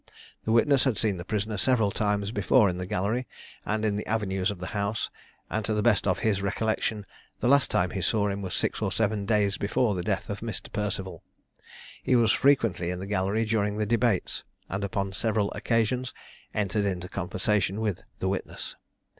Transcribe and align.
The 0.45 0.51
witness 0.51 0.83
had 0.85 0.97
seen 0.97 1.17
the 1.17 1.23
prisoner 1.23 1.57
several 1.57 1.91
times 1.91 2.31
before 2.31 2.69
in 2.69 2.77
the 2.79 2.87
gallery 2.87 3.27
and 3.67 3.85
in 3.85 3.95
the 3.97 4.07
avenues 4.07 4.49
of 4.49 4.57
the 4.57 4.65
house, 4.73 5.11
and 5.47 5.63
to 5.65 5.75
the 5.75 5.83
best 5.83 6.07
of 6.07 6.17
his 6.17 6.41
recollection 6.41 7.05
the 7.39 7.47
last 7.47 7.69
time 7.69 7.91
he 7.91 8.01
saw 8.01 8.27
him 8.27 8.41
was 8.41 8.55
six 8.55 8.81
or 8.81 8.91
seven 8.91 9.27
days 9.27 9.59
before 9.59 9.93
the 9.93 10.01
death 10.01 10.27
of 10.31 10.39
Mr. 10.39 10.71
Perceval. 10.73 11.21
He 12.01 12.15
was 12.15 12.31
frequently 12.31 12.89
in 12.89 12.97
the 12.97 13.05
gallery 13.05 13.45
during 13.45 13.77
the 13.77 13.85
debates, 13.85 14.43
and 14.69 14.83
upon 14.83 15.13
several 15.13 15.51
occasions 15.53 16.15
entered 16.51 16.85
into 16.85 17.07
conversation 17.07 17.79
with 17.79 18.01
the 18.17 18.27
witness. 18.27 18.75